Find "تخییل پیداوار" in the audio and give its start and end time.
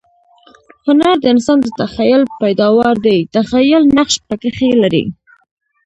1.79-2.95